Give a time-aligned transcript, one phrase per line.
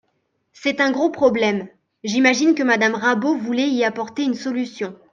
[0.51, 1.67] C’est un gros problème…
[2.03, 4.95] J’imagine que Madame Rabault voulait y apporter une solution.